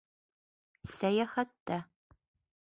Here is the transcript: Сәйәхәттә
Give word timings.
Сәйәхәттә 0.93 1.79